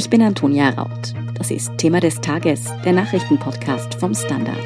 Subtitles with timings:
[0.00, 1.12] Ich bin Antonia Raut.
[1.34, 4.56] Das ist Thema des Tages, der Nachrichtenpodcast vom Standard.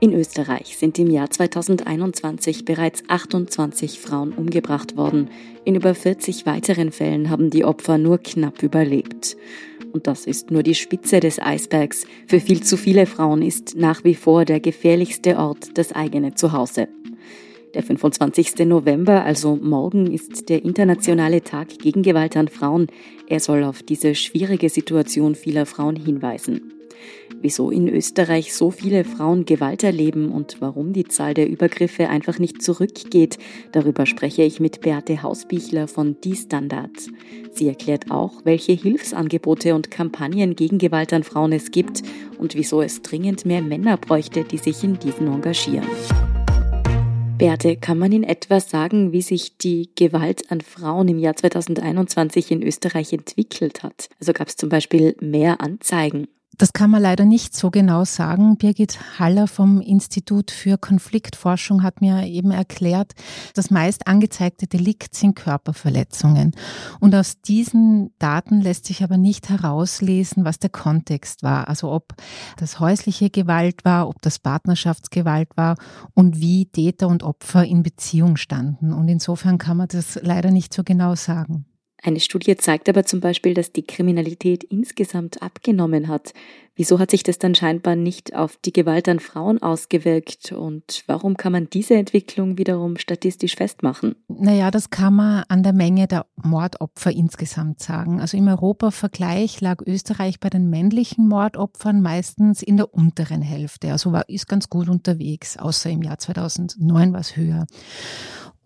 [0.00, 5.30] In Österreich sind im Jahr 2021 bereits 28 Frauen umgebracht worden.
[5.64, 9.36] In über 40 weiteren Fällen haben die Opfer nur knapp überlebt.
[9.96, 12.04] Und das ist nur die Spitze des Eisbergs.
[12.26, 16.88] Für viel zu viele Frauen ist nach wie vor der gefährlichste Ort das eigene Zuhause.
[17.76, 18.64] Der 25.
[18.64, 22.86] November, also morgen, ist der internationale Tag gegen Gewalt an Frauen.
[23.28, 26.72] Er soll auf diese schwierige Situation vieler Frauen hinweisen.
[27.42, 32.38] Wieso in Österreich so viele Frauen Gewalt erleben und warum die Zahl der Übergriffe einfach
[32.38, 33.36] nicht zurückgeht,
[33.72, 36.96] darüber spreche ich mit Beate Hausbichler von Die Standard.
[37.52, 42.00] Sie erklärt auch, welche Hilfsangebote und Kampagnen gegen Gewalt an Frauen es gibt
[42.38, 45.84] und wieso es dringend mehr Männer bräuchte, die sich in diesen engagieren.
[47.38, 52.50] Berthe, kann man in etwa sagen, wie sich die Gewalt an Frauen im Jahr 2021
[52.50, 54.08] in Österreich entwickelt hat?
[54.18, 58.56] Also gab es zum Beispiel mehr Anzeigen das kann man leider nicht so genau sagen.
[58.56, 63.12] Birgit Haller vom Institut für Konfliktforschung hat mir eben erklärt,
[63.54, 66.52] das meist angezeigte Delikt sind Körperverletzungen.
[66.98, 71.68] Und aus diesen Daten lässt sich aber nicht herauslesen, was der Kontext war.
[71.68, 72.14] Also ob
[72.56, 75.76] das häusliche Gewalt war, ob das Partnerschaftsgewalt war
[76.14, 78.92] und wie Täter und Opfer in Beziehung standen.
[78.92, 81.66] Und insofern kann man das leider nicht so genau sagen.
[82.06, 86.34] Eine Studie zeigt aber zum Beispiel, dass die Kriminalität insgesamt abgenommen hat.
[86.76, 91.38] Wieso hat sich das dann scheinbar nicht auf die Gewalt an Frauen ausgewirkt und warum
[91.38, 94.14] kann man diese Entwicklung wiederum statistisch festmachen?
[94.28, 98.20] Naja, das kann man an der Menge der Mordopfer insgesamt sagen.
[98.20, 103.92] Also im Europa-Vergleich lag Österreich bei den männlichen Mordopfern meistens in der unteren Hälfte.
[103.92, 107.66] Also war, ist ganz gut unterwegs, außer im Jahr 2009 war es höher.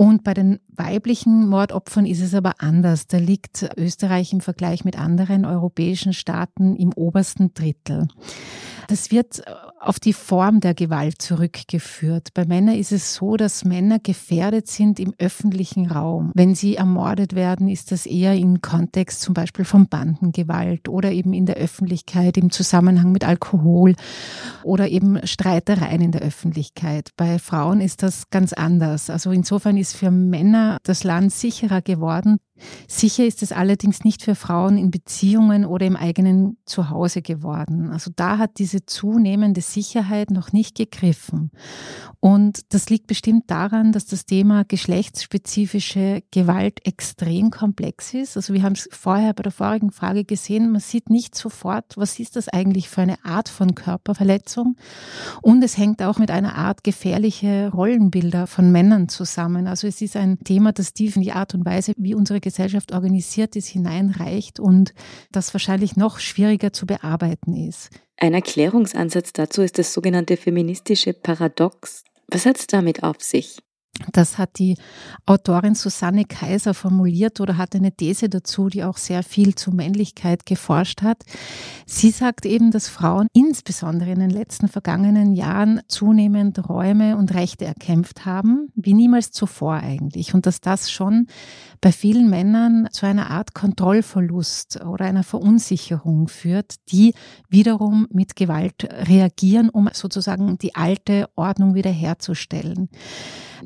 [0.01, 3.07] Und bei den weiblichen Mordopfern ist es aber anders.
[3.07, 8.00] Da liegt Österreich im Vergleich mit anderen europäischen Staaten im obersten Drittel.
[8.91, 9.43] Das wird
[9.79, 12.35] auf die Form der Gewalt zurückgeführt.
[12.35, 16.33] Bei Männern ist es so, dass Männer gefährdet sind im öffentlichen Raum.
[16.35, 21.33] Wenn sie ermordet werden, ist das eher im Kontext zum Beispiel von Bandengewalt oder eben
[21.33, 23.95] in der Öffentlichkeit im Zusammenhang mit Alkohol
[24.65, 27.11] oder eben Streitereien in der Öffentlichkeit.
[27.17, 29.09] Bei Frauen ist das ganz anders.
[29.09, 32.39] Also insofern ist für Männer das Land sicherer geworden,
[32.89, 37.91] Sicher ist es allerdings nicht für Frauen in Beziehungen oder im eigenen Zuhause geworden.
[37.91, 41.51] Also da hat diese zunehmende Sicherheit noch nicht gegriffen.
[42.21, 48.37] Und das liegt bestimmt daran, dass das Thema geschlechtsspezifische Gewalt extrem komplex ist.
[48.37, 52.19] Also wir haben es vorher bei der vorigen Frage gesehen, man sieht nicht sofort, was
[52.19, 54.77] ist das eigentlich für eine Art von Körperverletzung.
[55.41, 59.67] Und es hängt auch mit einer Art gefährliche Rollenbilder von Männern zusammen.
[59.67, 62.93] Also es ist ein Thema, das tief in die Art und Weise, wie unsere Gesellschaft
[62.93, 64.93] organisiert ist, hineinreicht und
[65.31, 67.91] das wahrscheinlich noch schwieriger zu bearbeiten ist.
[68.17, 72.03] Ein Erklärungsansatz dazu ist das sogenannte feministische Paradox.
[72.27, 73.59] Was hat es damit auf sich?
[74.13, 74.77] Das hat die
[75.27, 80.47] Autorin Susanne Kaiser formuliert oder hat eine These dazu, die auch sehr viel zur Männlichkeit
[80.47, 81.25] geforscht hat.
[81.87, 87.65] Sie sagt eben, dass Frauen insbesondere in den letzten vergangenen Jahren zunehmend Räume und Rechte
[87.65, 90.35] erkämpft haben, wie niemals zuvor eigentlich.
[90.35, 91.27] Und dass das schon
[91.81, 97.15] bei vielen Männern zu einer Art Kontrollverlust oder einer Verunsicherung führt, die
[97.49, 102.89] wiederum mit Gewalt reagieren, um sozusagen die alte Ordnung wiederherzustellen.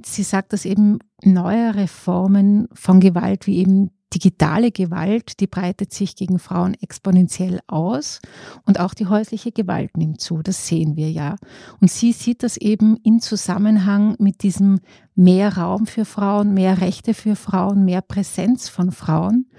[0.03, 6.17] Sie sagt, dass eben neuere Formen von Gewalt, wie eben digitale Gewalt, die breitet sich
[6.17, 8.21] gegen Frauen exponentiell aus
[8.65, 10.41] und auch die häusliche Gewalt nimmt zu.
[10.43, 11.37] Das sehen wir ja.
[11.81, 14.81] Und sie sieht das eben in Zusammenhang mit diesem
[15.15, 19.51] mehr Raum für Frauen, mehr Rechte für Frauen, mehr Präsenz von Frauen.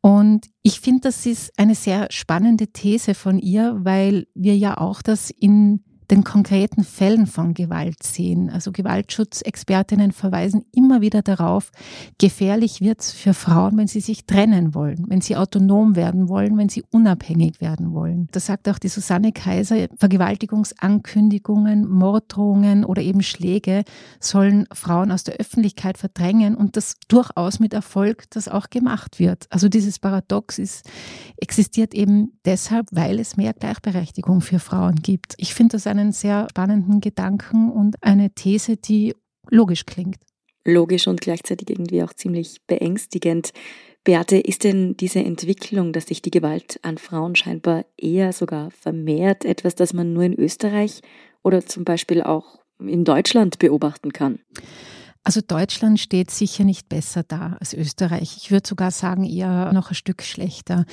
[0.00, 5.00] Und ich finde, das ist eine sehr spannende These von ihr, weil wir ja auch
[5.00, 8.50] das in den konkreten Fällen von Gewalt sehen.
[8.50, 11.72] Also Gewaltschutzexpertinnen verweisen immer wieder darauf,
[12.18, 16.58] gefährlich wird es für Frauen, wenn sie sich trennen wollen, wenn sie autonom werden wollen,
[16.58, 18.28] wenn sie unabhängig werden wollen.
[18.32, 23.82] Das sagt auch die Susanne Kaiser, Vergewaltigungsankündigungen, Morddrohungen oder eben Schläge
[24.20, 29.46] sollen Frauen aus der Öffentlichkeit verdrängen und das durchaus mit Erfolg, das auch gemacht wird.
[29.48, 30.84] Also dieses Paradox ist,
[31.38, 35.32] existiert eben deshalb, weil es mehr Gleichberechtigung für Frauen gibt.
[35.38, 39.14] Ich finde das eine einen sehr spannenden Gedanken und eine These, die
[39.50, 40.18] logisch klingt.
[40.64, 43.52] Logisch und gleichzeitig irgendwie auch ziemlich beängstigend.
[44.04, 49.44] Beate, ist denn diese Entwicklung, dass sich die Gewalt an Frauen scheinbar eher sogar vermehrt,
[49.44, 51.00] etwas, das man nur in Österreich
[51.42, 54.40] oder zum Beispiel auch in Deutschland beobachten kann?
[55.24, 58.36] Also Deutschland steht sicher nicht besser da als Österreich.
[58.38, 60.84] Ich würde sogar sagen, eher noch ein Stück schlechter.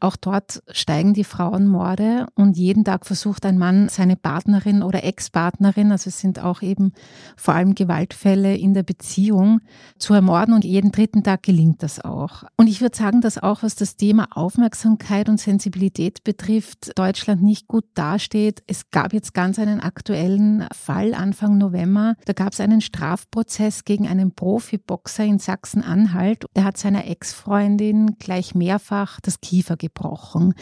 [0.00, 5.92] Auch dort steigen die Frauenmorde und jeden Tag versucht ein Mann seine Partnerin oder Ex-Partnerin,
[5.92, 6.92] also es sind auch eben
[7.36, 9.60] vor allem Gewaltfälle in der Beziehung,
[9.98, 12.42] zu ermorden und jeden dritten Tag gelingt das auch.
[12.56, 17.68] Und ich würde sagen, dass auch was das Thema Aufmerksamkeit und Sensibilität betrifft, Deutschland nicht
[17.68, 18.64] gut dasteht.
[18.66, 22.14] Es gab jetzt ganz einen aktuellen Fall Anfang November.
[22.24, 26.46] Da gab es einen Strafprozess Prozess gegen einen Profiboxer in Sachsen-Anhalt.
[26.54, 30.54] Er hat seiner Ex-Freundin gleich mehrfach das Kiefer gebrochen.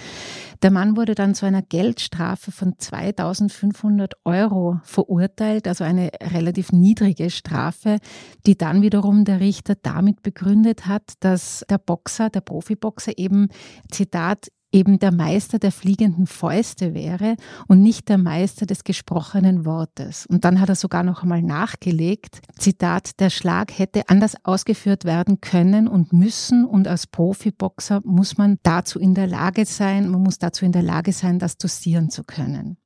[0.63, 7.31] Der Mann wurde dann zu einer Geldstrafe von 2500 Euro verurteilt, also eine relativ niedrige
[7.31, 7.99] Strafe,
[8.47, 13.49] die dann wiederum der Richter damit begründet hat, dass der Boxer, der Profiboxer eben,
[13.91, 17.37] Zitat, eben der Meister der fliegenden Fäuste wäre
[17.69, 20.27] und nicht der Meister des gesprochenen Wortes.
[20.27, 25.41] Und dann hat er sogar noch einmal nachgelegt, Zitat, der Schlag hätte anders ausgeführt werden
[25.41, 30.39] können und müssen und als Profiboxer muss man dazu in der Lage sein, man muss
[30.39, 32.77] dazu in der Lage sein, das dosieren zu können.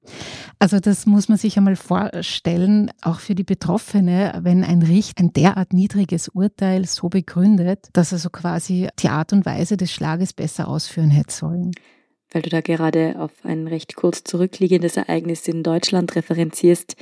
[0.58, 5.32] Also das muss man sich einmal vorstellen, auch für die Betroffene, wenn ein Richter ein
[5.32, 10.32] derart niedriges Urteil so begründet, dass er so quasi die Art und Weise des Schlages
[10.32, 11.70] besser ausführen hätte sollen.
[12.32, 16.96] Weil du da gerade auf ein recht kurz zurückliegendes Ereignis in Deutschland referenzierst.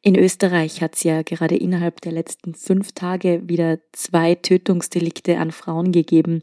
[0.00, 5.52] In Österreich hat es ja gerade innerhalb der letzten fünf Tage wieder zwei Tötungsdelikte an
[5.52, 6.40] Frauen gegeben.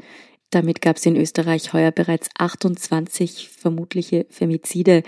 [0.52, 5.04] Damit gab es in Österreich heuer bereits 28 vermutliche Femizide.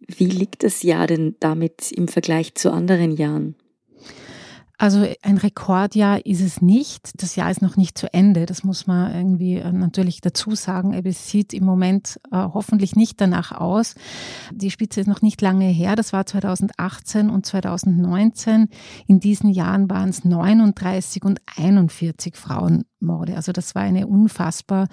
[0.00, 3.56] Wie liegt das Jahr denn damit im Vergleich zu anderen Jahren?
[4.76, 7.22] Also ein Rekordjahr ist es nicht.
[7.22, 8.44] Das Jahr ist noch nicht zu Ende.
[8.44, 10.92] Das muss man irgendwie äh, natürlich dazu sagen.
[10.92, 13.94] Es sieht im Moment äh, hoffentlich nicht danach aus.
[14.52, 15.94] Die Spitze ist noch nicht lange her.
[15.94, 18.68] Das war 2018 und 2019.
[19.06, 23.36] In diesen Jahren waren es 39 und 41 Frauenmorde.
[23.36, 24.88] Also das war eine unfassbar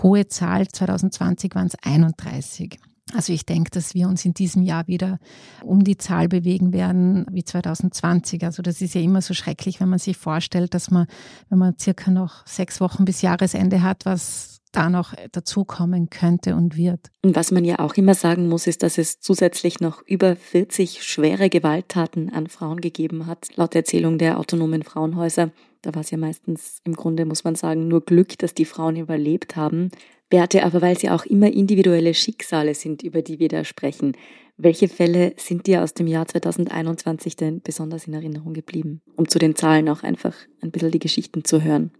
[0.00, 0.68] hohe Zahl.
[0.68, 2.78] 2020 waren es 31.
[3.14, 5.18] Also ich denke, dass wir uns in diesem Jahr wieder
[5.62, 8.44] um die Zahl bewegen werden wie 2020.
[8.44, 11.06] Also das ist ja immer so schrecklich, wenn man sich vorstellt, dass man,
[11.48, 16.76] wenn man circa noch sechs Wochen bis Jahresende hat, was da noch dazukommen könnte und
[16.76, 17.10] wird.
[17.22, 21.02] Und was man ja auch immer sagen muss, ist, dass es zusätzlich noch über 40
[21.02, 25.50] schwere Gewalttaten an Frauen gegeben hat, laut Erzählung der autonomen Frauenhäuser.
[25.82, 28.96] Da war es ja meistens im Grunde, muss man sagen, nur Glück, dass die Frauen
[28.96, 29.90] überlebt haben.
[30.34, 34.16] Beate, aber weil sie auch immer individuelle Schicksale sind, über die wir da sprechen,
[34.56, 39.38] welche Fälle sind dir aus dem Jahr 2021 denn besonders in Erinnerung geblieben, um zu
[39.38, 41.92] den Zahlen auch einfach ein bisschen die Geschichten zu hören?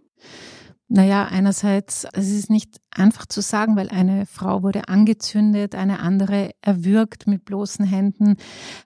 [0.87, 6.51] Naja, einerseits, es ist nicht einfach zu sagen, weil eine Frau wurde angezündet, eine andere
[6.61, 8.35] erwürgt mit bloßen Händen,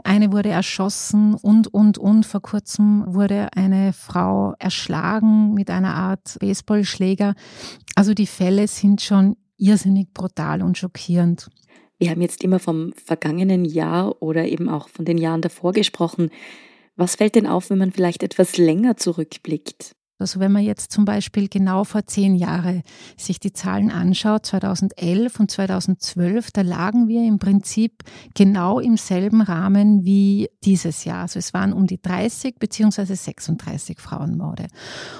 [0.05, 2.25] eine wurde erschossen und, und, und.
[2.25, 7.35] Vor kurzem wurde eine Frau erschlagen mit einer Art Baseballschläger.
[7.95, 11.49] Also die Fälle sind schon irrsinnig brutal und schockierend.
[11.97, 16.29] Wir haben jetzt immer vom vergangenen Jahr oder eben auch von den Jahren davor gesprochen.
[16.95, 19.97] Was fällt denn auf, wenn man vielleicht etwas länger zurückblickt?
[20.19, 22.83] Also wenn man jetzt zum Beispiel genau vor zehn Jahren
[23.17, 28.03] sich die Zahlen anschaut, 2011 und 2012, da lagen wir im Prinzip
[28.35, 31.21] genau im selben Rahmen wie dieses Jahr.
[31.21, 34.67] Also es waren um die 30 beziehungsweise 36 Frauenmorde.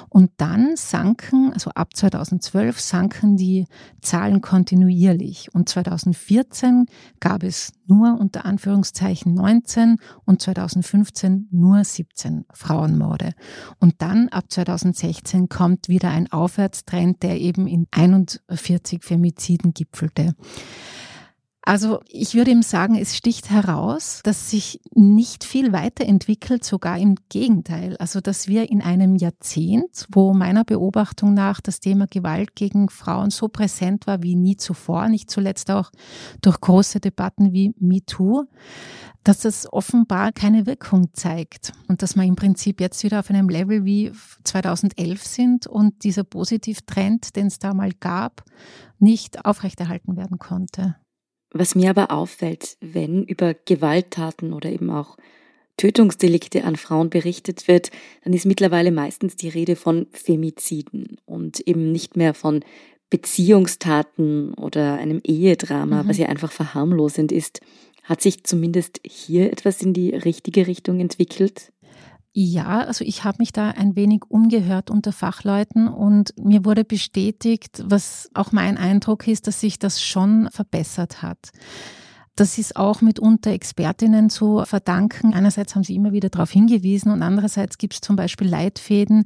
[0.09, 3.67] Und dann sanken, also ab 2012 sanken die
[4.01, 5.47] Zahlen kontinuierlich.
[5.53, 6.87] Und 2014
[7.21, 13.31] gab es nur unter Anführungszeichen 19 und 2015 nur 17 Frauenmorde.
[13.79, 20.35] Und dann ab 2016 2016 kommt wieder ein Aufwärtstrend, der eben in 41 Femiziden gipfelte.
[21.69, 27.15] Also ich würde ihm sagen, es sticht heraus, dass sich nicht viel weiterentwickelt, sogar im
[27.29, 27.95] Gegenteil.
[27.97, 33.29] Also dass wir in einem Jahrzehnt, wo meiner Beobachtung nach das Thema Gewalt gegen Frauen
[33.29, 35.91] so präsent war wie nie zuvor, nicht zuletzt auch
[36.41, 38.45] durch große Debatten wie MeToo,
[39.23, 43.49] dass das offenbar keine Wirkung zeigt und dass wir im Prinzip jetzt wieder auf einem
[43.49, 44.11] Level wie
[44.43, 48.43] 2011 sind und dieser Positivtrend, den es da mal gab,
[48.97, 50.95] nicht aufrechterhalten werden konnte.
[51.51, 55.17] Was mir aber auffällt, wenn über Gewalttaten oder eben auch
[55.77, 57.89] Tötungsdelikte an Frauen berichtet wird,
[58.23, 62.63] dann ist mittlerweile meistens die Rede von Femiziden und eben nicht mehr von
[63.09, 66.09] Beziehungstaten oder einem Ehedrama, mhm.
[66.09, 67.61] was ja einfach verharmlosend ist.
[68.09, 71.71] Hat sich zumindest hier etwas in die richtige Richtung entwickelt?
[72.33, 77.83] Ja, also ich habe mich da ein wenig umgehört unter Fachleuten und mir wurde bestätigt,
[77.85, 81.51] was auch mein Eindruck ist, dass sich das schon verbessert hat.
[82.39, 85.33] Das ist auch mitunter Expertinnen zu verdanken.
[85.33, 89.25] Einerseits haben sie immer wieder darauf hingewiesen und andererseits gibt es zum Beispiel Leitfäden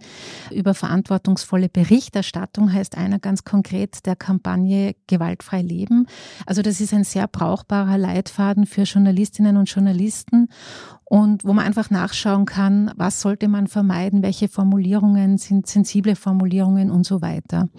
[0.49, 6.07] über verantwortungsvolle Berichterstattung, heißt einer ganz konkret der Kampagne Gewaltfrei Leben.
[6.47, 10.49] Also das ist ein sehr brauchbarer Leitfaden für Journalistinnen und Journalisten
[11.05, 16.89] und wo man einfach nachschauen kann, was sollte man vermeiden, welche Formulierungen sind sensible Formulierungen
[16.89, 17.69] und so weiter.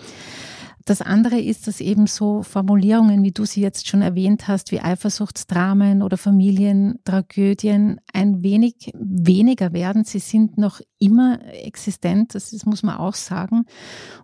[0.85, 4.81] Das andere ist, dass eben so Formulierungen, wie du sie jetzt schon erwähnt hast, wie
[4.81, 10.05] Eifersuchtsdramen oder Familientragödien ein wenig weniger werden.
[10.05, 13.65] Sie sind noch immer existent, das muss man auch sagen.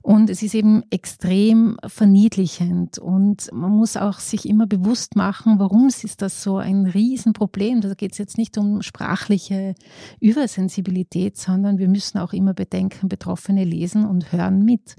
[0.03, 2.99] Und es ist eben extrem verniedlichend.
[2.99, 7.81] Und man muss auch sich immer bewusst machen, warum ist das so ein Riesenproblem.
[7.81, 9.75] Da geht es jetzt nicht um sprachliche
[10.21, 14.97] Übersensibilität, sondern wir müssen auch immer bedenken, Betroffene lesen und hören mit.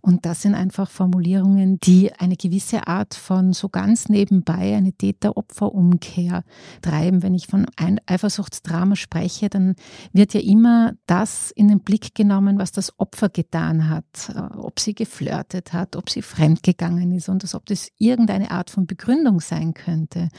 [0.00, 6.42] Und das sind einfach Formulierungen, die eine gewisse Art von so ganz nebenbei eine Täter-Opfer-Umkehr
[6.80, 7.22] treiben.
[7.22, 7.66] Wenn ich von
[8.06, 9.76] Eifersuchtsdrama spreche, dann
[10.12, 14.80] wird ja immer das in den Blick genommen, was das Opfer getan hat, äh, ob
[14.80, 19.40] sie geflirtet hat, ob sie fremdgegangen ist und als ob das irgendeine Art von Begründung
[19.40, 20.30] sein könnte.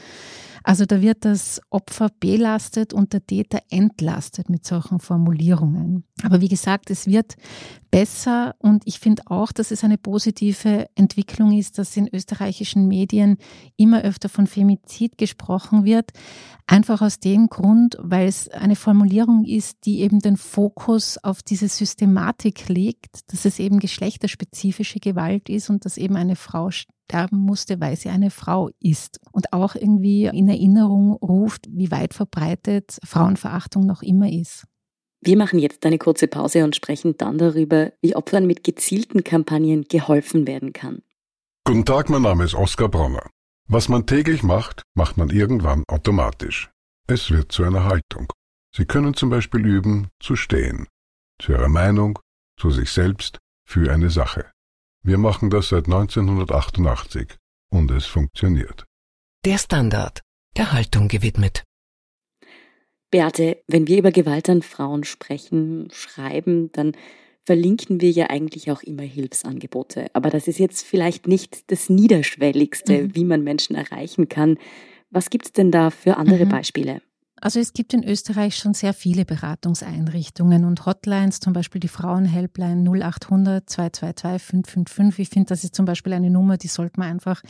[0.64, 6.04] Also da wird das Opfer belastet und der Täter entlastet mit solchen Formulierungen.
[6.22, 7.36] Aber wie gesagt, es wird
[7.90, 9.98] besser und ich finde auch, dass es eine
[10.48, 13.36] positive Entwicklung ist, dass in österreichischen Medien
[13.76, 16.10] immer öfter von Femizid gesprochen wird.
[16.66, 21.68] Einfach aus dem Grund, weil es eine Formulierung ist, die eben den Fokus auf diese
[21.68, 27.80] Systematik legt, dass es eben geschlechterspezifische Gewalt ist und dass eben eine Frau sterben musste,
[27.80, 29.20] weil sie eine Frau ist.
[29.32, 34.64] Und auch irgendwie in Erinnerung ruft, wie weit verbreitet Frauenverachtung noch immer ist.
[35.28, 39.84] Wir machen jetzt eine kurze Pause und sprechen dann darüber, wie Opfern mit gezielten Kampagnen
[39.84, 41.02] geholfen werden kann.
[41.64, 43.28] Guten Tag, mein Name ist Oskar Bronner.
[43.66, 46.70] Was man täglich macht, macht man irgendwann automatisch.
[47.06, 48.32] Es wird zu einer Haltung.
[48.74, 50.86] Sie können zum Beispiel üben, zu stehen.
[51.38, 52.18] Zu Ihrer Meinung,
[52.58, 54.50] zu sich selbst, für eine Sache.
[55.04, 57.36] Wir machen das seit 1988
[57.70, 58.86] und es funktioniert.
[59.44, 60.22] Der Standard,
[60.56, 61.64] der Haltung gewidmet.
[63.10, 66.92] Beate, wenn wir über Gewalt an Frauen sprechen, schreiben, dann
[67.44, 70.08] verlinken wir ja eigentlich auch immer Hilfsangebote.
[70.12, 73.14] Aber das ist jetzt vielleicht nicht das Niederschwelligste, mhm.
[73.14, 74.58] wie man Menschen erreichen kann.
[75.10, 76.50] Was gibt es denn da für andere mhm.
[76.50, 77.00] Beispiele?
[77.40, 82.82] Also es gibt in Österreich schon sehr viele Beratungseinrichtungen und Hotlines, zum Beispiel die Frauenhelpline
[82.88, 85.18] 0800 222 555.
[85.22, 87.42] Ich finde, das ist zum Beispiel eine Nummer, die sollte man einfach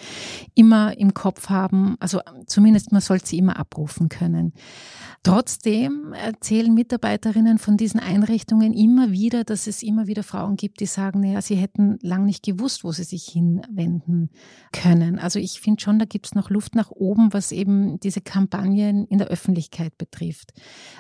[0.54, 1.96] immer im Kopf haben.
[2.00, 4.52] Also zumindest man sollte sie immer abrufen können.
[5.22, 10.86] Trotzdem erzählen Mitarbeiterinnen von diesen Einrichtungen immer wieder, dass es immer wieder Frauen gibt, die
[10.86, 14.30] sagen, naja, sie hätten lang nicht gewusst, wo sie sich hinwenden
[14.72, 15.18] können.
[15.18, 19.06] Also ich finde schon, da gibt es noch Luft nach oben, was eben diese Kampagnen
[19.06, 20.52] in der Öffentlichkeit betrifft.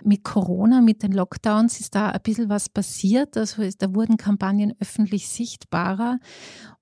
[0.04, 3.36] Mit Corona, mit den Lockdowns ist da ein bisschen was passiert.
[3.36, 6.18] Also da wurden Kampagnen öffentlich sichtbarer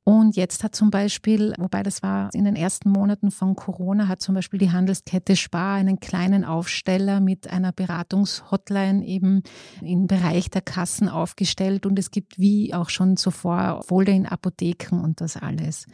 [0.08, 4.22] und jetzt hat zum Beispiel, wobei das war in den ersten Monaten von Corona, hat
[4.22, 9.42] zum Beispiel die Handelskette Spar einen kleinen Aufsteller mit einer Beratungshotline eben
[9.82, 11.86] im Bereich der Kassen aufgestellt.
[11.86, 15.86] Und es gibt wie auch schon zuvor Folder in Apotheken und das alles.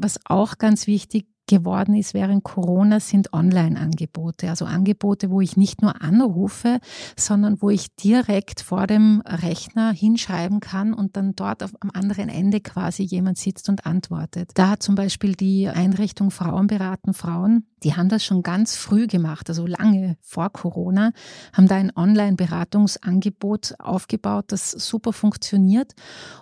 [0.00, 4.48] Was auch ganz wichtig geworden ist während Corona, sind Online-Angebote.
[4.48, 6.78] Also Angebote, wo ich nicht nur anrufe,
[7.16, 12.28] sondern wo ich direkt vor dem Rechner hinschreiben kann und dann dort auf, am anderen
[12.28, 14.52] Ende quasi jemand sitzt und antwortet.
[14.54, 19.06] Da hat zum Beispiel die Einrichtung Frauen beraten Frauen die haben das schon ganz früh
[19.06, 21.12] gemacht, also lange vor Corona,
[21.52, 25.94] haben da ein Online-Beratungsangebot aufgebaut, das super funktioniert,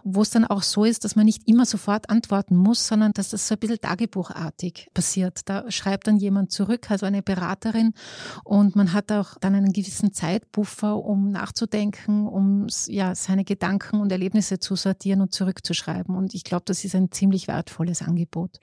[0.05, 3.31] wo es dann auch so ist, dass man nicht immer sofort antworten muss, sondern dass
[3.31, 5.41] das so ein bisschen tagebuchartig passiert.
[5.49, 7.95] Da schreibt dann jemand zurück, also eine Beraterin,
[8.45, 14.13] und man hat auch dann einen gewissen Zeitbuffer, um nachzudenken, um ja, seine Gedanken und
[14.13, 16.15] Erlebnisse zu sortieren und zurückzuschreiben.
[16.15, 18.59] Und ich glaube, das ist ein ziemlich wertvolles Angebot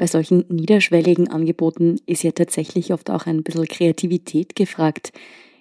[0.00, 5.12] bei solchen niederschwelligen Angeboten ist ja tatsächlich oft auch ein bisschen Kreativität gefragt.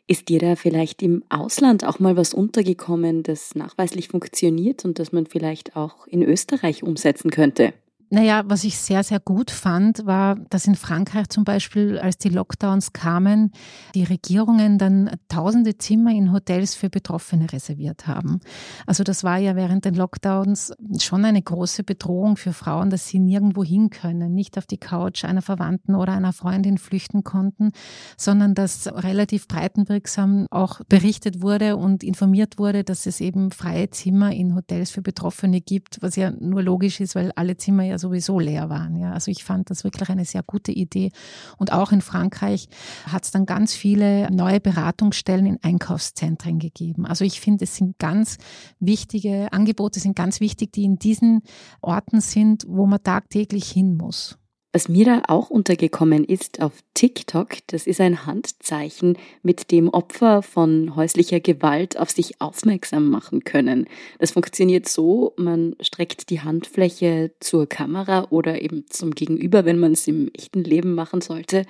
[0.07, 5.11] Ist dir da vielleicht im Ausland auch mal was untergekommen, das nachweislich funktioniert und das
[5.11, 7.73] man vielleicht auch in Österreich umsetzen könnte?
[8.11, 12.29] Naja, was ich sehr, sehr gut fand, war, dass in Frankreich zum Beispiel, als die
[12.29, 13.51] Lockdowns kamen,
[13.93, 18.39] die Regierungen dann tausende Zimmer in Hotels für Betroffene reserviert haben.
[18.87, 23.19] Also das war ja während den Lockdowns schon eine große Bedrohung für Frauen, dass sie
[23.19, 27.73] nirgendwo hin können, nicht auf die Couch einer Verwandten oder einer Freundin flüchten konnten,
[28.17, 34.31] sondern dass relativ breitenwirksam auch berichtet wurde und informiert wurde, dass es eben freie Zimmer
[34.31, 38.39] in Hotels für Betroffene gibt, was ja nur logisch ist, weil alle Zimmer ja sowieso
[38.39, 38.95] leer waren.
[38.95, 41.11] Ja, also ich fand das wirklich eine sehr gute Idee.
[41.57, 42.67] Und auch in Frankreich
[43.05, 47.05] hat es dann ganz viele neue Beratungsstellen in Einkaufszentren gegeben.
[47.05, 48.37] Also ich finde, es sind ganz
[48.79, 51.41] wichtige Angebote, sind ganz wichtig, die in diesen
[51.81, 54.38] Orten sind, wo man tagtäglich hin muss.
[54.71, 60.43] Was mir da auch untergekommen ist auf TikTok, das ist ein Handzeichen, mit dem Opfer
[60.43, 63.87] von häuslicher Gewalt auf sich aufmerksam machen können.
[64.19, 69.93] Das funktioniert so, man streckt die Handfläche zur Kamera oder eben zum Gegenüber, wenn man
[69.93, 71.65] es im echten Leben machen sollte.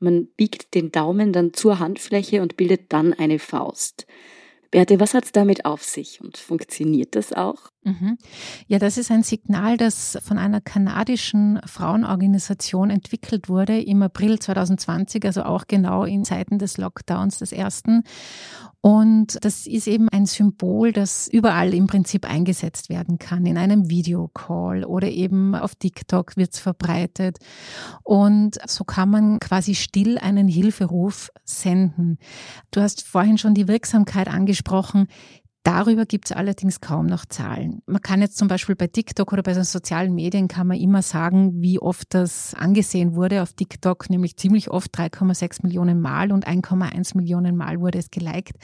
[0.00, 4.06] Man biegt den Daumen dann zur Handfläche und bildet dann eine Faust.
[4.70, 7.70] Beate, was hat es damit auf sich und funktioniert das auch?
[7.88, 8.18] Mhm.
[8.66, 15.24] Ja, das ist ein Signal, das von einer kanadischen Frauenorganisation entwickelt wurde im April 2020,
[15.24, 18.02] also auch genau in Zeiten des Lockdowns des ersten.
[18.80, 23.44] Und das ist eben ein Symbol, das überall im Prinzip eingesetzt werden kann.
[23.44, 27.38] In einem Videocall oder eben auf TikTok wird es verbreitet.
[28.04, 32.18] Und so kann man quasi still einen Hilferuf senden.
[32.70, 35.08] Du hast vorhin schon die Wirksamkeit angesprochen.
[35.68, 37.82] Darüber gibt es allerdings kaum noch Zahlen.
[37.84, 41.02] Man kann jetzt zum Beispiel bei TikTok oder bei den sozialen Medien kann man immer
[41.02, 46.48] sagen, wie oft das angesehen wurde auf TikTok, nämlich ziemlich oft 3,6 Millionen Mal und
[46.48, 48.54] 1,1 Millionen Mal wurde es geliked.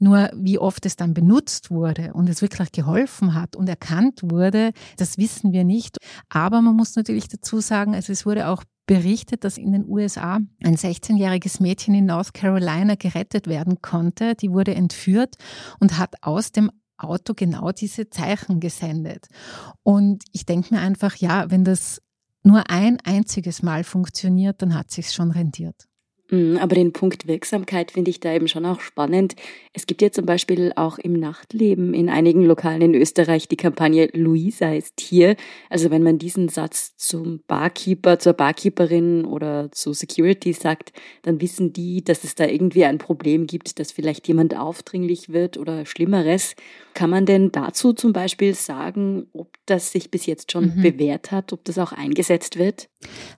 [0.00, 4.72] Nur wie oft es dann benutzt wurde und es wirklich geholfen hat und erkannt wurde,
[4.96, 5.98] das wissen wir nicht.
[6.30, 10.40] Aber man muss natürlich dazu sagen, also es wurde auch berichtet, dass in den USA
[10.64, 14.34] ein 16-jähriges Mädchen in North Carolina gerettet werden konnte.
[14.34, 15.36] Die wurde entführt
[15.78, 19.28] und hat aus dem Auto genau diese Zeichen gesendet.
[19.84, 22.02] Und ich denke mir einfach, ja, wenn das
[22.42, 25.86] nur ein einziges Mal funktioniert, dann hat es sich schon rentiert.
[26.30, 29.34] Mhm, aber den Punkt Wirksamkeit finde ich da eben schon auch spannend.
[29.72, 34.08] Es gibt ja zum Beispiel auch im Nachtleben in einigen Lokalen in Österreich die Kampagne
[34.12, 35.36] Luisa ist hier.
[35.68, 41.72] Also wenn man diesen Satz zum Barkeeper, zur Barkeeperin oder zu Security sagt, dann wissen
[41.72, 46.54] die, dass es da irgendwie ein Problem gibt, dass vielleicht jemand aufdringlich wird oder Schlimmeres.
[46.94, 50.82] Kann man denn dazu zum Beispiel sagen, ob das sich bis jetzt schon mhm.
[50.82, 52.88] bewährt hat, ob das auch eingesetzt wird?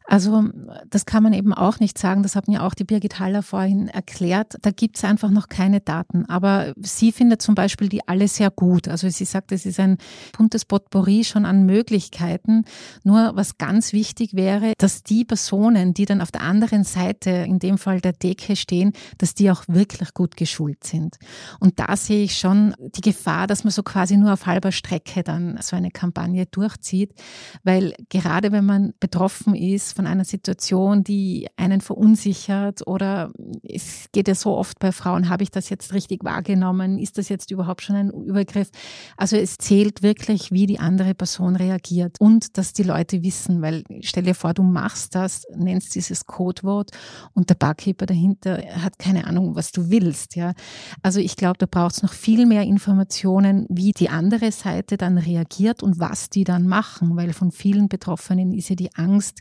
[0.05, 0.45] Also
[0.88, 2.23] das kann man eben auch nicht sagen.
[2.23, 4.57] Das hat mir auch die Birgit Haller vorhin erklärt.
[4.62, 6.27] Da gibt es einfach noch keine Daten.
[6.27, 8.88] Aber sie findet zum Beispiel die alle sehr gut.
[8.88, 9.99] Also sie sagt, es ist ein
[10.37, 12.64] buntes Potpourri schon an Möglichkeiten.
[13.05, 17.59] Nur was ganz wichtig wäre, dass die Personen, die dann auf der anderen Seite, in
[17.59, 21.16] dem Fall der Decke stehen, dass die auch wirklich gut geschult sind.
[21.61, 25.23] Und da sehe ich schon die Gefahr, dass man so quasi nur auf halber Strecke
[25.23, 27.14] dann so eine Kampagne durchzieht.
[27.62, 33.31] Weil gerade wenn man betroffen ist von einer Situation, die einen verunsichert, oder
[33.63, 36.99] es geht ja so oft bei Frauen, habe ich das jetzt richtig wahrgenommen?
[36.99, 38.71] Ist das jetzt überhaupt schon ein Übergriff?
[39.17, 43.85] Also es zählt wirklich, wie die andere Person reagiert und dass die Leute wissen, weil
[44.01, 46.91] stell dir vor, du machst das, nennst dieses Codewort
[47.35, 50.37] und der Barkeeper dahinter hat keine Ahnung, was du willst.
[50.37, 50.55] Ja,
[51.03, 55.19] also ich glaube, da braucht es noch viel mehr Informationen, wie die andere Seite dann
[55.19, 59.41] reagiert und was die dann machen, weil von vielen Betroffenen ist ja die Angst,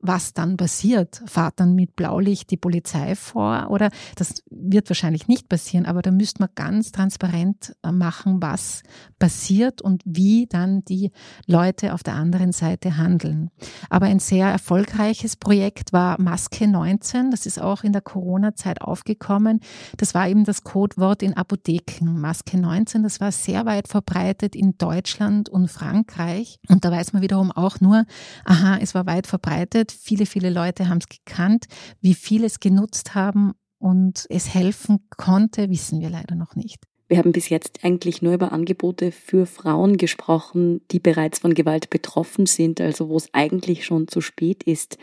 [0.00, 1.22] was dann passiert.
[1.26, 6.10] Fahrt dann mit Blaulicht die Polizei vor oder das wird wahrscheinlich nicht passieren, aber da
[6.10, 8.82] müsste man ganz transparent äh, machen, was
[9.18, 11.10] passiert und wie dann die
[11.46, 13.50] Leute auf der anderen Seite handeln.
[13.90, 17.30] Aber ein sehr erfolgreiches Projekt war Maske 19.
[17.30, 19.60] Das ist auch in der Corona-Zeit aufgekommen.
[19.98, 22.06] Das war eben das Codewort in Apotheken.
[22.06, 26.58] Maske 19, das war sehr weit verbreitet in Deutschland und Frankreich.
[26.68, 28.04] Und da weiß man wiederum auch nur,
[28.44, 31.66] aha, es war weit verbreitet Viele, viele Leute haben es gekannt.
[32.00, 36.84] Wie viele es genutzt haben und es helfen konnte, wissen wir leider noch nicht.
[37.08, 41.90] Wir haben bis jetzt eigentlich nur über Angebote für Frauen gesprochen, die bereits von Gewalt
[41.90, 44.96] betroffen sind, also wo es eigentlich schon zu spät ist.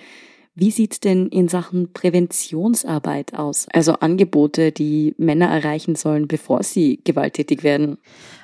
[0.59, 3.67] Wie sieht es denn in Sachen Präventionsarbeit aus?
[3.73, 7.97] Also Angebote, die Männer erreichen sollen, bevor sie gewalttätig werden?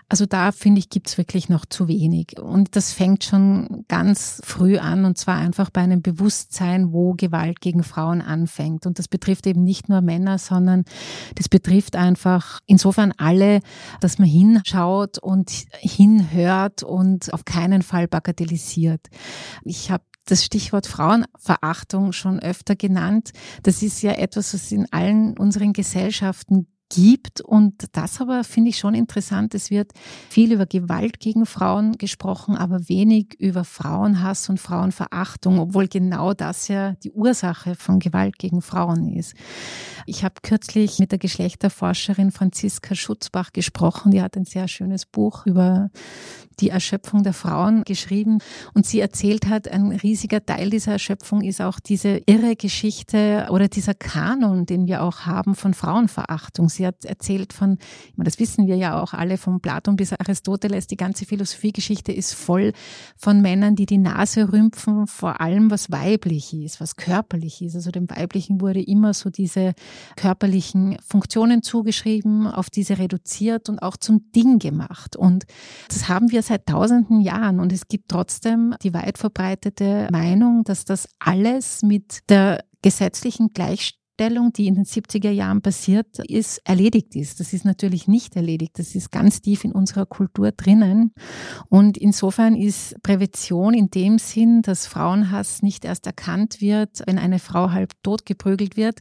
[0.10, 2.40] Also da finde ich, gibt es wirklich noch zu wenig.
[2.40, 7.62] Und das fängt schon ganz früh an und zwar einfach bei einem Bewusstsein, wo Gewalt
[7.62, 8.86] gegen Frauen anfängt.
[8.86, 10.84] Und das betrifft eben nicht nur Männer, sondern
[11.36, 13.62] das betrifft einfach insofern alle,
[14.02, 19.08] dass man hinschaut und hinhört und auf keinen Fall bagatellisiert.
[19.64, 23.32] Ich habe das Stichwort Frauenverachtung schon öfter genannt.
[23.64, 27.42] Das ist ja etwas, was in allen unseren Gesellschaften gibt.
[27.42, 29.54] Und das aber finde ich schon interessant.
[29.56, 29.92] Es wird
[30.30, 36.68] viel über Gewalt gegen Frauen gesprochen, aber wenig über Frauenhass und Frauenverachtung, obwohl genau das
[36.68, 39.34] ja die Ursache von Gewalt gegen Frauen ist.
[40.06, 44.12] Ich habe kürzlich mit der Geschlechterforscherin Franziska Schutzbach gesprochen.
[44.12, 45.90] Die hat ein sehr schönes Buch über
[46.60, 48.40] die Erschöpfung der Frauen geschrieben
[48.74, 53.68] und sie erzählt hat, ein riesiger Teil dieser Erschöpfung ist auch diese irre Geschichte oder
[53.68, 56.70] dieser Kanon, den wir auch haben von Frauenverachtung.
[56.70, 57.78] Sie hat erzählt von,
[58.18, 62.74] das wissen wir ja auch alle, von Platon bis Aristoteles, die ganze Philosophiegeschichte ist voll
[63.18, 67.76] von Männern, die die Nase rümpfen vor allem, was weiblich ist, was körperlich ist.
[67.76, 69.74] Also dem Weiblichen wurde immer so diese
[70.16, 75.16] körperlichen Funktionen zugeschrieben, auf diese reduziert und auch zum Ding gemacht.
[75.16, 75.46] Und
[75.88, 77.60] das haben wir seit tausenden Jahren.
[77.60, 84.03] Und es gibt trotzdem die weit verbreitete Meinung, dass das alles mit der gesetzlichen Gleichstellung
[84.16, 87.40] Umstellung, die in den 70er Jahren passiert ist, erledigt ist.
[87.40, 88.78] Das ist natürlich nicht erledigt.
[88.78, 91.14] Das ist ganz tief in unserer Kultur drinnen.
[91.68, 97.40] Und insofern ist Prävention in dem Sinn, dass Frauenhass nicht erst erkannt wird, wenn eine
[97.40, 99.00] Frau halb tot geprügelt wird.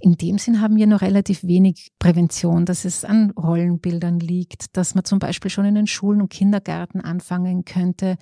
[0.00, 4.96] In dem Sinn haben wir noch relativ wenig Prävention, dass es an Rollenbildern liegt, dass
[4.96, 8.16] man zum Beispiel schon in den Schulen und Kindergärten anfangen könnte,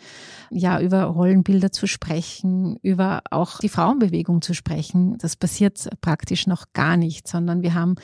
[0.50, 5.16] ja, über Rollenbilder zu sprechen, über auch die Frauenbewegung zu sprechen.
[5.16, 7.94] Das passiert praktisch praktisch noch gar nicht, sondern wir haben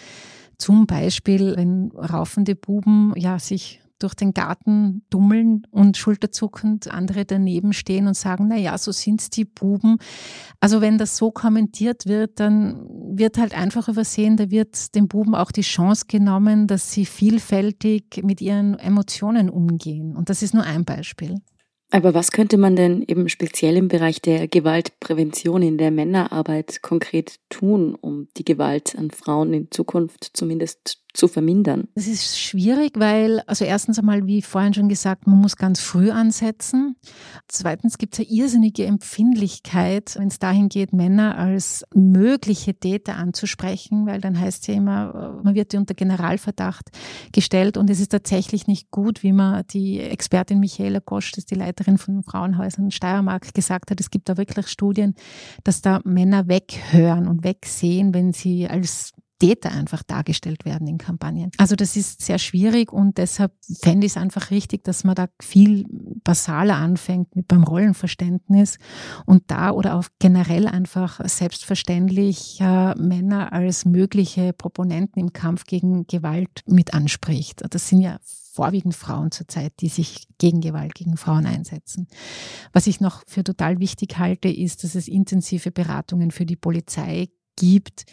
[0.57, 7.73] zum Beispiel, wenn raufende Buben ja sich durch den Garten dummeln und schulterzuckend andere daneben
[7.73, 9.97] stehen und sagen, na ja, so sind's die Buben.
[10.61, 15.35] Also wenn das so kommentiert wird, dann wird halt einfach übersehen, da wird den Buben
[15.35, 20.17] auch die Chance genommen, dass sie vielfältig mit ihren Emotionen umgehen.
[20.17, 21.41] Und das ist nur ein Beispiel.
[21.95, 27.39] Aber was könnte man denn eben speziell im Bereich der Gewaltprävention in der Männerarbeit konkret
[27.51, 31.89] tun, um die Gewalt an Frauen in Zukunft zumindest zu vermindern?
[31.95, 36.11] Das ist schwierig, weil, also erstens einmal, wie vorhin schon gesagt, man muss ganz früh
[36.11, 36.97] ansetzen.
[37.49, 44.07] Zweitens gibt es eine irrsinnige Empfindlichkeit, wenn es dahin geht, Männer als mögliche Täter anzusprechen,
[44.07, 46.91] weil dann heißt ja immer, man wird unter Generalverdacht
[47.33, 51.51] gestellt und es ist tatsächlich nicht gut, wie man die Expertin Michaela Gosch, das ist
[51.51, 55.15] die Leiterin von Frauenhäusern Steiermark, gesagt hat, es gibt da wirklich Studien,
[55.65, 61.51] dass da Männer weghören und wegsehen, wenn sie als Täter einfach dargestellt werden in Kampagnen.
[61.59, 65.27] Also das ist sehr schwierig und deshalb fände ich es einfach richtig, dass man da
[65.41, 65.85] viel
[66.23, 68.79] basaler anfängt mit beim Rollenverständnis
[69.27, 76.07] und da oder auch generell einfach selbstverständlich äh, Männer als mögliche Proponenten im Kampf gegen
[76.07, 77.63] Gewalt mit anspricht.
[77.69, 78.19] Das sind ja
[78.53, 82.07] vorwiegend Frauen zurzeit, die sich gegen Gewalt gegen Frauen einsetzen.
[82.73, 87.29] Was ich noch für total wichtig halte, ist, dass es intensive Beratungen für die Polizei
[87.57, 88.05] gibt,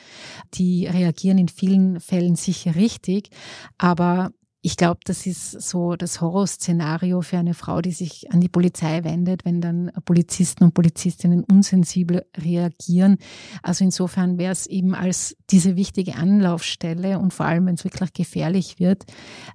[0.54, 3.30] die reagieren in vielen Fällen sicher richtig,
[3.78, 8.50] aber ich glaube, das ist so das Horrorszenario für eine Frau, die sich an die
[8.50, 13.20] Polizei wendet, wenn dann Polizisten und Polizistinnen unsensibel reagieren.
[13.64, 18.12] Also insofern wäre es eben als diese wichtige Anlaufstelle und vor allem, wenn es wirklich
[18.12, 19.06] gefährlich wird,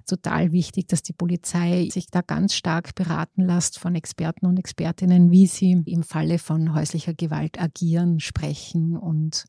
[0.07, 5.29] total wichtig, dass die Polizei sich da ganz stark beraten lässt von Experten und Expertinnen,
[5.29, 9.45] wie sie im Falle von häuslicher Gewalt agieren, sprechen und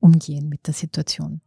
[0.00, 1.42] umgehen mit der Situation.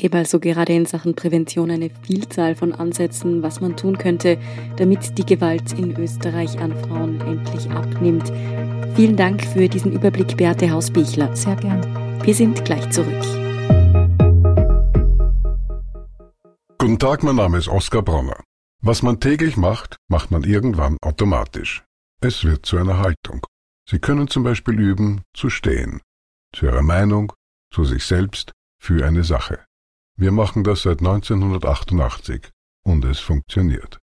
[0.00, 4.38] Es gibt also gerade in Sachen Prävention eine Vielzahl von Ansätzen, was man tun könnte,
[4.78, 8.32] damit die Gewalt in Österreich an Frauen endlich abnimmt.
[8.96, 11.36] Vielen Dank für diesen Überblick, Beate Hausbichler.
[11.36, 11.82] Sehr gern.
[12.24, 13.22] Wir sind gleich zurück.
[16.78, 18.42] Guten Tag, mein Name ist Oskar Bronner.
[18.80, 21.84] Was man täglich macht, macht man irgendwann automatisch.
[22.22, 23.46] Es wird zu einer Haltung.
[23.86, 26.00] Sie können zum Beispiel üben, zu stehen,
[26.54, 27.34] zu Ihrer Meinung,
[27.70, 29.58] zu sich selbst, für eine Sache.
[30.20, 32.50] Wir machen das seit 1988
[32.84, 34.00] und es funktioniert.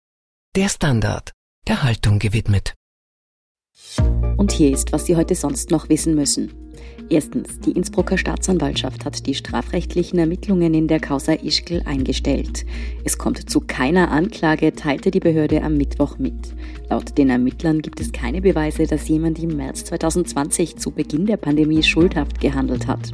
[0.56, 1.32] Der Standard,
[1.68, 2.74] der Haltung gewidmet.
[4.36, 6.52] Und hier ist, was Sie heute sonst noch wissen müssen.
[7.12, 12.66] Erstens, die Innsbrucker Staatsanwaltschaft hat die strafrechtlichen Ermittlungen in der Causa Ischgl eingestellt.
[13.04, 16.56] Es kommt zu keiner Anklage, teilte die Behörde am Mittwoch mit.
[16.90, 21.38] Laut den Ermittlern gibt es keine Beweise, dass jemand im März 2020 zu Beginn der
[21.38, 23.14] Pandemie schuldhaft gehandelt hat.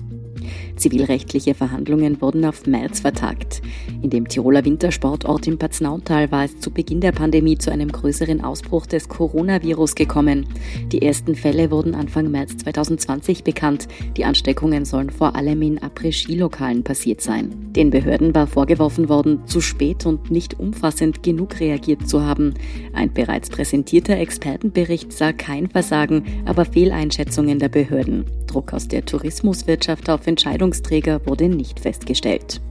[0.75, 3.61] Zivilrechtliche Verhandlungen wurden auf März vertagt.
[4.01, 8.43] In dem Tiroler Wintersportort im Paznauntal war es zu Beginn der Pandemie zu einem größeren
[8.43, 10.45] Ausbruch des Coronavirus gekommen.
[10.91, 13.87] Die ersten Fälle wurden Anfang März 2020 bekannt.
[14.17, 17.71] Die Ansteckungen sollen vor allem in Après-Ski-Lokalen passiert sein.
[17.75, 22.53] Den Behörden war vorgeworfen worden, zu spät und nicht umfassend genug reagiert zu haben.
[22.93, 28.25] Ein bereits präsentierter Expertenbericht sah kein Versagen, aber Fehleinschätzungen der Behörden.
[28.53, 32.61] Druck aus der Tourismuswirtschaft auf Entscheidungsträger wurde nicht festgestellt.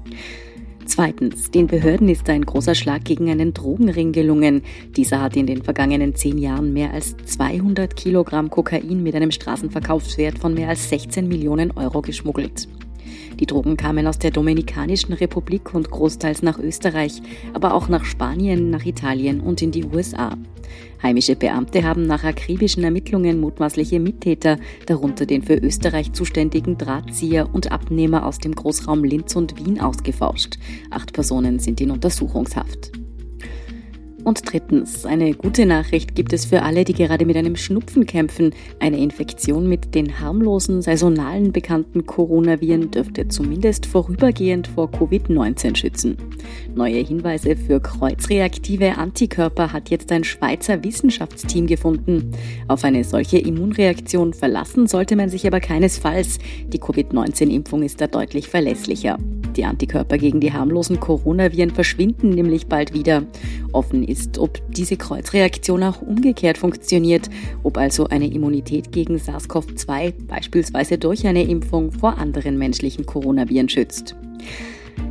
[0.86, 4.62] Zweitens, den Behörden ist ein großer Schlag gegen einen Drogenring gelungen.
[4.96, 10.38] Dieser hat in den vergangenen zehn Jahren mehr als 200 Kilogramm Kokain mit einem Straßenverkaufswert
[10.38, 12.68] von mehr als 16 Millionen Euro geschmuggelt.
[13.42, 17.20] Die Drogen kamen aus der Dominikanischen Republik und großteils nach Österreich,
[17.54, 20.36] aber auch nach Spanien, nach Italien und in die USA.
[21.02, 27.72] Heimische Beamte haben nach akribischen Ermittlungen mutmaßliche Mittäter, darunter den für Österreich zuständigen Drahtzieher und
[27.72, 30.58] Abnehmer aus dem Großraum Linz und Wien ausgeforscht.
[30.90, 33.01] Acht Personen sind in Untersuchungshaft.
[34.24, 38.54] Und drittens, eine gute Nachricht gibt es für alle, die gerade mit einem Schnupfen kämpfen.
[38.78, 46.16] Eine Infektion mit den harmlosen, saisonalen bekannten Coronaviren dürfte zumindest vorübergehend vor Covid-19 schützen.
[46.74, 52.30] Neue Hinweise für kreuzreaktive Antikörper hat jetzt ein Schweizer Wissenschaftsteam gefunden.
[52.68, 56.38] Auf eine solche Immunreaktion verlassen sollte man sich aber keinesfalls.
[56.68, 59.18] Die Covid-19-Impfung ist da deutlich verlässlicher.
[59.56, 63.24] Die Antikörper gegen die harmlosen Coronaviren verschwinden nämlich bald wieder.
[63.72, 67.28] Offen ist, ob diese Kreuzreaktion auch umgekehrt funktioniert,
[67.62, 74.14] ob also eine Immunität gegen SARS-CoV-2 beispielsweise durch eine Impfung vor anderen menschlichen Coronaviren schützt.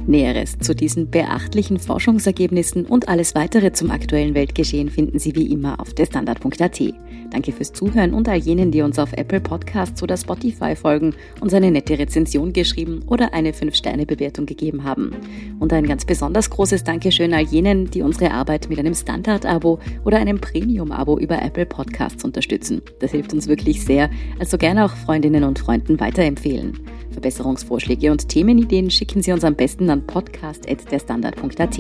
[0.08, 5.80] Näheres zu diesen beachtlichen Forschungsergebnissen und alles weitere zum aktuellen Weltgeschehen finden Sie wie immer
[5.80, 6.82] auf derstandard.at.
[7.30, 11.54] Danke fürs Zuhören und all jenen, die uns auf Apple Podcasts oder Spotify folgen, uns
[11.54, 15.16] eine nette Rezension geschrieben oder eine 5-Sterne-Bewertung gegeben haben.
[15.60, 20.18] Und ein ganz besonders großes Dankeschön all jenen, die unsere Arbeit mit einem Standard-Abo oder
[20.18, 22.82] einem Premium-Abo über Apple Podcasts unterstützen.
[23.00, 26.80] Das hilft uns wirklich sehr, also gerne auch Freundinnen und Freunden weiterempfehlen.
[27.12, 31.78] Verbesserungsvorschläge und Themenideen schicken Sie uns am besten an podcast.derstandard.at.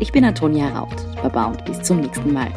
[0.00, 0.96] Ich bin Antonia Raut.
[1.22, 2.52] Baba und bis zum nächsten Mal.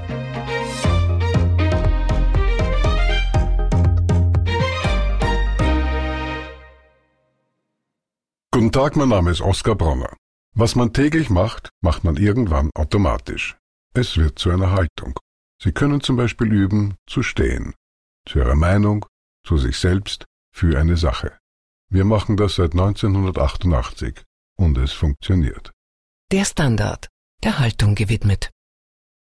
[8.52, 10.18] Guten Tag, mein Name ist Oskar Bronner.
[10.54, 13.56] Was man täglich macht, macht man irgendwann automatisch.
[13.94, 15.18] Es wird zu einer Haltung.
[15.62, 17.74] Sie können zum Beispiel üben, zu stehen.
[18.28, 19.06] Zu Ihrer Meinung,
[19.46, 21.38] zu sich selbst, für eine Sache.
[21.92, 24.22] Wir machen das seit 1988
[24.56, 25.72] und es funktioniert.
[26.32, 27.08] Der Standard,
[27.44, 28.52] der Haltung gewidmet.